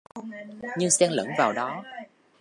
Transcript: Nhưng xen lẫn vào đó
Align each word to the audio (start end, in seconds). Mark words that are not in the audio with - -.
Nhưng 0.77 0.89
xen 0.91 1.11
lẫn 1.11 1.27
vào 1.37 1.53
đó 1.53 1.83